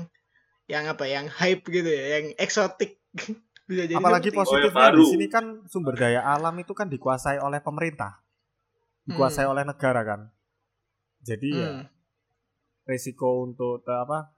yang 0.66 0.84
apa 0.90 1.06
yang 1.06 1.26
hype 1.30 1.62
gitu 1.70 1.86
ya, 1.90 2.18
yang 2.20 2.26
eksotik. 2.38 2.98
bisa 3.68 3.82
jadi 3.90 3.98
apalagi 3.98 4.30
positifnya 4.30 4.94
baru. 4.94 5.02
di 5.02 5.04
sini 5.10 5.26
kan 5.26 5.44
sumber 5.66 5.94
daya 5.98 6.22
alam 6.22 6.54
itu 6.62 6.70
kan 6.70 6.86
dikuasai 6.86 7.42
oleh 7.42 7.58
pemerintah 7.58 8.22
dikuasai 9.10 9.42
Hmm. 9.42 9.52
oleh 9.58 9.64
negara 9.66 10.02
kan 10.06 10.20
jadi 11.26 11.50
ya 11.50 11.70
Hmm, 11.74 11.82
resiko 12.86 13.42
untuk 13.42 13.82
te- 13.82 13.90
apa 13.90 14.30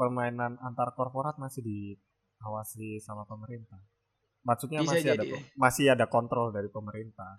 permainan 0.00 0.56
antar 0.64 0.96
korporat 0.96 1.36
masih 1.36 1.60
diawasi 1.68 2.96
sama 3.04 3.28
pemerintah. 3.28 3.80
Maksudnya 4.42 4.80
Bisa 4.82 4.98
masih 4.98 5.08
ada 5.14 5.24
jadi. 5.24 5.30
masih 5.54 5.84
ada 5.94 6.06
kontrol 6.10 6.50
dari 6.50 6.66
pemerintah. 6.66 7.38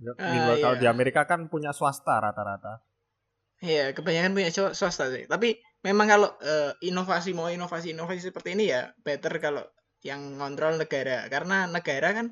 Di- 0.00 0.08
Ah, 0.16 0.56
kalau 0.56 0.76
iya. 0.76 0.80
di 0.80 0.86
Amerika 0.88 1.28
kan 1.28 1.52
punya 1.52 1.70
swasta 1.76 2.16
rata-rata. 2.24 2.80
Iya, 3.60 3.92
kebanyakan 3.92 4.32
punya 4.32 4.48
swa- 4.48 4.72
swasta 4.72 5.12
sih. 5.12 5.28
Tapi 5.28 5.60
memang 5.84 6.08
kalau 6.08 6.28
eh, 6.40 6.72
inovasi 6.88 7.36
mau 7.36 7.52
inovasi-inovasi 7.52 8.32
seperti 8.32 8.56
ini 8.56 8.72
ya 8.72 8.88
better 9.04 9.36
kalau 9.36 9.60
yang 10.00 10.40
ngontrol 10.40 10.80
negara 10.80 11.28
karena 11.28 11.68
negara 11.68 12.08
kan 12.16 12.26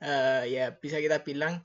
eh, 0.00 0.42
ya 0.48 0.64
bisa 0.72 0.96
kita 1.04 1.20
bilang 1.20 1.60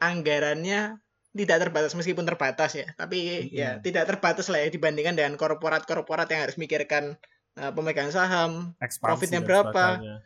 anggarannya 0.00 1.00
tidak 1.34 1.66
terbatas 1.66 1.92
meskipun 1.98 2.24
terbatas 2.24 2.78
ya, 2.78 2.86
tapi 2.94 3.50
ya 3.50 3.76
Mm-mm. 3.76 3.82
tidak 3.82 4.06
terbatas 4.06 4.46
lah 4.48 4.62
ya 4.62 4.68
dibandingkan 4.70 5.18
dengan 5.18 5.34
korporat-korporat 5.34 6.30
yang 6.30 6.46
harus 6.46 6.56
mikirkan 6.56 7.18
eh, 7.58 7.72
pemegang 7.74 8.08
saham, 8.14 8.72
Ekspansi 8.78 9.04
Profitnya 9.04 9.40
berapa? 9.42 9.68
sebagainya. 10.00 10.16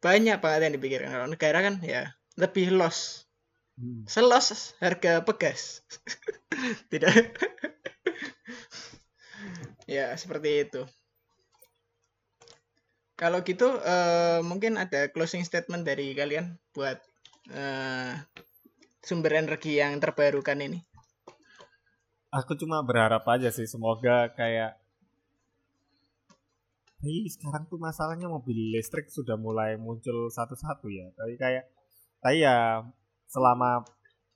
Banyak 0.00 0.40
banget 0.40 0.60
yang 0.68 0.74
dipikirkan. 0.80 1.12
Kalau 1.12 1.28
negara 1.28 1.58
kan 1.60 1.74
ya 1.84 2.16
lebih 2.40 2.72
loss. 2.72 3.28
Hmm. 3.80 4.04
Selos 4.04 4.76
harga 4.80 5.24
pegas. 5.24 5.84
Tidak. 6.92 7.12
ya, 9.96 10.12
seperti 10.16 10.68
itu. 10.68 10.82
Kalau 13.16 13.44
gitu 13.44 13.68
eh, 13.84 14.40
mungkin 14.40 14.80
ada 14.80 15.12
closing 15.12 15.44
statement 15.44 15.84
dari 15.84 16.16
kalian 16.16 16.56
buat 16.72 16.96
eh, 17.52 18.16
sumber 19.04 19.36
energi 19.36 19.76
yang 19.76 20.00
terbarukan 20.00 20.60
ini. 20.60 20.80
Aku 22.32 22.56
cuma 22.56 22.80
berharap 22.80 23.28
aja 23.28 23.52
sih 23.52 23.68
semoga 23.68 24.32
kayak 24.32 24.80
Ih, 27.00 27.24
sekarang 27.32 27.64
tuh 27.64 27.80
masalahnya 27.80 28.28
mobil 28.28 28.76
listrik 28.76 29.08
sudah 29.08 29.40
mulai 29.40 29.80
muncul 29.80 30.28
satu-satu 30.28 30.92
ya. 30.92 31.08
Tapi 31.16 31.34
kayak 31.40 31.64
tapi 32.20 32.44
ya 32.44 32.84
selama 33.24 33.80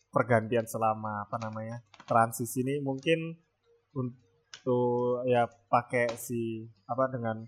pergantian 0.09 0.64
selama 0.64 1.28
apa 1.28 1.37
namanya 1.44 1.85
transisi 2.09 2.64
ini 2.64 2.80
mungkin 2.80 3.37
untuk 3.92 5.28
ya 5.28 5.44
pakai 5.68 6.16
si 6.16 6.64
apa 6.88 7.12
dengan 7.12 7.44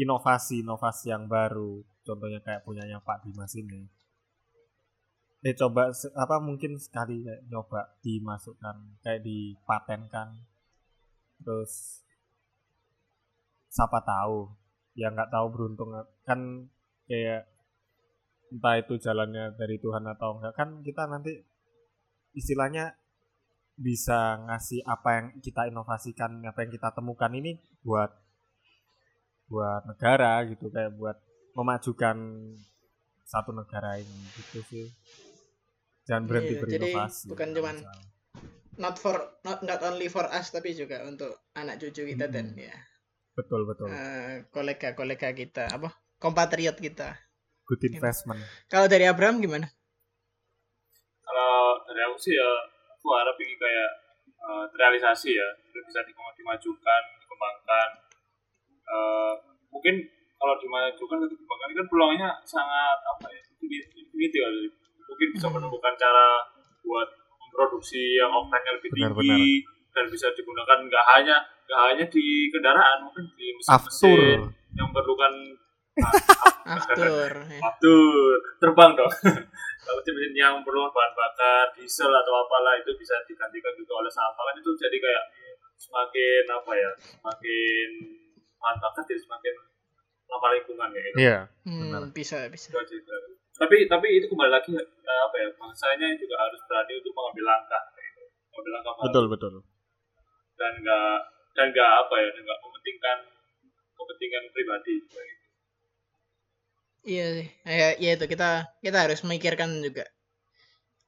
inovasi-inovasi 0.00 1.12
yang 1.12 1.28
baru. 1.28 1.84
Contohnya 2.00 2.40
kayak 2.40 2.64
punyanya 2.64 3.04
Pak 3.04 3.28
Dimas 3.28 3.52
ini. 3.52 3.84
Eh 5.44 5.52
coba 5.52 5.92
apa 5.92 6.36
mungkin 6.40 6.80
sekali 6.80 7.20
kayak 7.20 7.52
nyoba 7.52 8.00
dimasukkan 8.00 8.96
kayak 9.04 9.20
dipatenkan. 9.20 10.40
Terus 11.44 12.00
siapa 13.78 14.02
tahu. 14.02 14.50
Ya 14.98 15.14
nggak 15.14 15.30
tahu 15.30 15.46
beruntung 15.54 15.94
kan 16.26 16.66
kayak 17.06 17.46
entah 18.50 18.74
itu 18.82 18.98
jalannya 18.98 19.54
dari 19.54 19.78
Tuhan 19.78 20.02
atau 20.10 20.42
enggak 20.42 20.58
kan 20.58 20.82
kita 20.82 21.06
nanti 21.06 21.38
istilahnya 22.34 22.98
bisa 23.78 24.42
ngasih 24.50 24.82
apa 24.82 25.08
yang 25.14 25.26
kita 25.38 25.70
inovasikan 25.70 26.42
apa 26.42 26.66
yang 26.66 26.74
kita 26.74 26.90
temukan 26.90 27.30
ini 27.30 27.62
buat 27.86 28.10
buat 29.46 29.86
negara 29.86 30.42
gitu. 30.50 30.66
Kayak 30.74 30.98
buat 30.98 31.16
memajukan 31.54 32.18
satu 33.22 33.54
negara 33.54 34.02
ini 34.02 34.18
gitu 34.34 34.66
sih. 34.66 34.86
Jangan 36.10 36.26
berhenti 36.26 36.58
Iya, 36.58 36.58
jadi 36.58 36.66
berinovasi 36.66 37.26
bukan 37.30 37.48
nggak 37.54 37.62
cuman 37.62 37.76
not 38.78 38.96
for 38.96 39.14
not 39.46 39.60
not 39.62 39.78
only 39.86 40.08
for 40.10 40.24
us 40.26 40.50
tapi 40.50 40.72
juga 40.72 41.04
untuk 41.04 41.30
anak 41.52 41.78
cucu 41.82 42.14
kita 42.14 42.26
dan 42.26 42.54
Mm-mm. 42.54 42.66
ya 42.66 42.76
betul 43.38 43.60
betul. 43.64 43.86
Eh, 43.88 44.50
kolega-kolega 44.50 45.30
kita 45.32 45.70
apa? 45.70 45.94
Kompatriot 46.18 46.74
kita. 46.76 47.14
good 47.62 47.84
investment. 47.84 48.40
Kalau 48.66 48.88
dari 48.88 49.04
Abraham 49.04 49.38
gimana? 49.38 49.68
kalau 51.20 51.76
dari 51.84 52.00
aku 52.00 52.16
sih 52.16 52.32
ya 52.32 52.50
aku 52.90 53.06
harap 53.12 53.36
ini 53.36 53.54
kayak 53.54 53.90
eh, 54.38 54.64
terrealisasi 54.72 55.30
ya. 55.30 55.48
Bisa 55.70 56.00
di- 56.02 56.16
dimajukan 56.38 57.02
dikembangkan. 57.20 57.88
Eh, 58.88 59.34
mungkin 59.68 59.94
kalau 60.34 60.54
dimajukan 60.56 61.16
atau 61.20 61.28
dikembangkan 61.28 61.70
kan 61.76 61.86
peluangnya 61.86 62.28
sangat 62.42 62.98
apa 63.04 63.26
ya 63.28 63.40
infinity 63.60 64.38
ya 64.38 64.48
mungkin 65.04 65.28
bisa 65.34 65.46
Hmm. 65.46 65.60
menemukan 65.60 65.94
cara 65.94 66.26
buat 66.80 67.08
memproduksi 67.36 68.16
yang 68.16 68.32
oktannya 68.32 68.70
lebih 68.80 68.88
Benar, 68.96 69.12
tinggi 69.12 69.44
dan 69.98 70.06
bisa 70.06 70.30
digunakan 70.30 70.78
nggak 70.78 71.04
hanya 71.18 71.42
nggak 71.66 71.80
hanya 71.90 72.04
di 72.06 72.46
kendaraan 72.54 73.02
mungkin 73.02 73.26
di 73.34 73.50
aftur 73.66 74.14
mesin-mesin 74.14 74.40
yang 74.78 74.88
perlukan 74.94 75.34
After. 76.68 77.32
ya. 77.48 77.58
Aftur 77.64 78.38
terbang 78.62 78.92
dong. 78.94 79.10
Kalau 79.88 80.00
mesin 80.04 80.36
yang 80.36 80.60
perlu 80.60 80.84
bahan 80.92 81.12
bakar, 81.16 81.72
diesel 81.72 82.12
atau 82.12 82.34
apalah 82.44 82.76
itu 82.76 82.92
bisa 82.94 83.16
digantikan 83.24 83.72
juga 83.72 84.04
oleh 84.04 84.12
sampah 84.12 84.44
kan 84.52 84.54
itu 84.60 84.70
jadi 84.76 84.96
kayak 85.00 85.24
semakin 85.80 86.44
apa 86.44 86.72
ya, 86.76 86.90
semakin 87.00 87.88
bahan 88.60 88.76
bakar 88.84 89.02
jadi 89.08 89.20
semakin 89.24 89.54
ramah 90.28 90.50
lingkungan 90.52 90.88
ya. 90.92 91.00
Gitu. 91.00 91.16
iya 91.18 91.38
Benar. 91.64 92.00
Hmm, 92.04 92.12
bisa 92.12 92.36
bisa. 92.52 92.68
Tapi 93.58 93.88
tapi 93.88 94.06
itu 94.20 94.28
kembali 94.28 94.52
lagi 94.52 94.76
ya, 94.76 94.84
apa 95.24 95.36
ya, 95.40 95.48
bangsanya 95.56 96.14
juga 96.20 96.36
harus 96.36 96.60
berani 96.68 96.92
untuk 97.00 97.12
mengambil 97.16 97.44
langkah 97.48 97.82
kayak 97.96 98.08
gitu. 98.12 98.22
Mengambil 98.52 98.72
langkah 98.76 98.92
baru. 98.92 99.04
betul 99.08 99.24
betul 99.32 99.52
dan 100.58 100.72
nggak 100.82 101.14
dan 101.56 101.66
nggak 101.72 101.90
apa 102.04 102.14
ya, 102.18 102.28
nggak 102.34 102.58
mementingkan 102.62 103.18
kepentingan 103.98 104.44
pribadi. 104.54 104.92
gitu. 105.02 105.16
Iya 107.08 107.26
sih. 107.40 107.48
Ya, 107.64 107.88
ya 107.96 108.10
itu 108.18 108.26
kita 108.28 108.68
kita 108.84 108.98
harus 109.08 109.24
memikirkan 109.24 109.70
juga. 109.80 110.04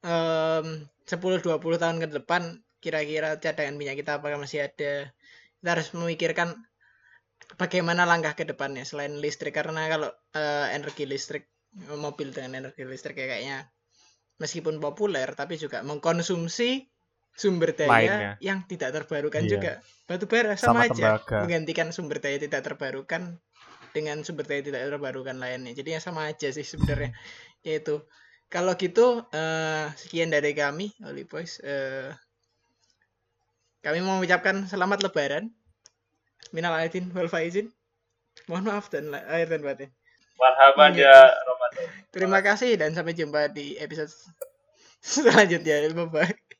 Em 0.00 0.88
10 1.04 1.42
20 1.44 1.82
tahun 1.82 1.98
ke 2.00 2.08
depan 2.22 2.42
kira-kira 2.80 3.36
cadangan 3.36 3.76
minyak 3.76 4.00
kita 4.00 4.22
apakah 4.22 4.38
masih 4.40 4.70
ada. 4.70 5.12
Kita 5.60 5.68
harus 5.76 5.92
memikirkan 5.92 6.56
bagaimana 7.60 8.08
langkah 8.08 8.32
ke 8.38 8.44
depannya 8.48 8.86
selain 8.86 9.18
listrik 9.18 9.52
karena 9.52 9.90
kalau 9.92 10.08
eh, 10.32 10.66
energi 10.76 11.04
listrik 11.04 11.44
mobil 11.98 12.34
dengan 12.34 12.66
energi 12.66 12.82
listrik 12.82 13.16
ya 13.18 13.26
kayaknya 13.30 13.58
meskipun 14.42 14.82
populer 14.82 15.28
tapi 15.36 15.54
juga 15.60 15.84
mengkonsumsi 15.86 16.88
sumber 17.32 17.72
daya 17.72 17.88
Lainnya. 17.88 18.32
yang 18.42 18.58
tidak 18.66 18.90
terbarukan 18.92 19.42
Iya. 19.44 19.50
juga. 19.50 19.72
Batu 20.04 20.26
bara 20.26 20.54
sama 20.54 20.84
sama, 20.84 20.90
aja 20.90 20.94
tembaga 21.18 21.36
menggantikan 21.46 21.88
sumber 21.90 22.18
daya 22.18 22.36
tidak 22.36 22.60
terbarukan 22.62 23.38
dengan 23.90 24.22
sumber 24.22 24.44
daya 24.44 24.62
tidak 24.62 24.82
terbarukan 24.86 25.36
lainnya. 25.36 25.72
Jadi 25.72 25.94
ya 25.94 26.00
sama 26.00 26.28
aja 26.28 26.50
sih 26.50 26.62
sebenarnya. 26.62 27.10
Yaitu 27.62 28.02
kalau 28.46 28.74
gitu 28.74 29.22
eh, 29.30 29.86
sekian 29.94 30.28
dari 30.28 30.52
kami 30.52 30.90
Oli 31.02 31.22
Boys. 31.24 31.58
Eh, 31.60 32.10
kami 33.80 33.98
mau 34.00 34.18
mengucapkan 34.18 34.66
selamat 34.66 35.06
Lebaran. 35.06 35.48
Minal 36.52 36.74
aidin 36.76 37.08
wal 37.10 37.26
faizin. 37.26 37.70
Mohon 38.46 38.64
maaf 38.68 38.86
dan 38.88 39.08
la- 39.08 39.24
lahir 39.24 39.48
dan 39.48 39.62
batin. 39.62 39.90
Marhaban 40.36 40.92
Iya. 40.92 41.08
ya 41.08 41.16
Ramadan. 41.40 41.86
Terima 42.10 42.40
kasih 42.40 42.74
dan 42.74 42.90
sampai 42.90 43.12
jumpa 43.12 43.48
di 43.48 43.76
episode 43.76 44.10
selanjutnya. 45.00 45.88
Bye 45.90 46.08
bye. 46.08 46.59